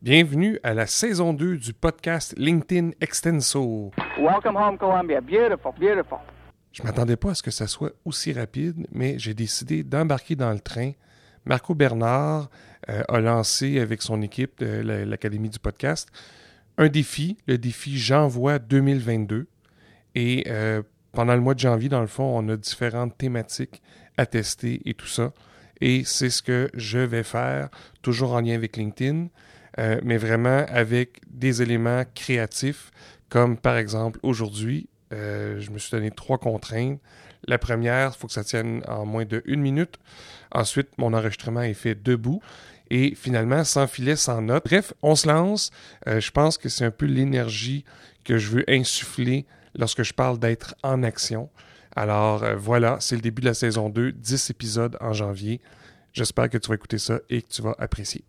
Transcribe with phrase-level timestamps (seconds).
[0.00, 3.90] Bienvenue à la saison 2 du podcast LinkedIn Extenso.
[4.16, 5.20] Welcome home, Columbia.
[5.20, 6.18] Beautiful, beautiful.
[6.70, 10.52] Je m'attendais pas à ce que ça soit aussi rapide, mais j'ai décidé d'embarquer dans
[10.52, 10.92] le train.
[11.44, 12.48] Marco Bernard
[12.88, 16.08] euh, a lancé avec son équipe de l'Académie du podcast
[16.76, 19.48] un défi, le défi J'envoie 2022.
[20.14, 20.80] Et euh,
[21.10, 23.82] pendant le mois de janvier, dans le fond, on a différentes thématiques
[24.16, 25.32] à tester et tout ça.
[25.80, 27.68] Et c'est ce que je vais faire,
[28.00, 29.26] toujours en lien avec LinkedIn.
[29.78, 32.90] Euh, mais vraiment avec des éléments créatifs,
[33.28, 36.98] comme par exemple aujourd'hui, euh, je me suis donné trois contraintes.
[37.46, 39.98] La première, il faut que ça tienne en moins de une minute.
[40.52, 42.42] Ensuite, mon enregistrement est fait debout.
[42.90, 44.64] Et finalement, sans filet, sans note.
[44.64, 45.70] Bref, on se lance.
[46.08, 47.84] Euh, je pense que c'est un peu l'énergie
[48.24, 51.50] que je veux insuffler lorsque je parle d'être en action.
[51.94, 55.60] Alors voilà, c'est le début de la saison 2, 10 épisodes en janvier.
[56.12, 58.24] J'espère que tu vas écouter ça et que tu vas apprécier.